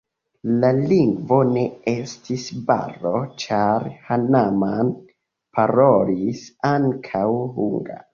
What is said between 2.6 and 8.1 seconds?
baro, ĉar Hanaman parolis ankaŭ hungare.